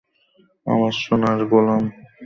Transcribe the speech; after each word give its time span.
আমার 0.67 0.93
সোনার 1.01 1.39
গোলাম! 1.51 1.83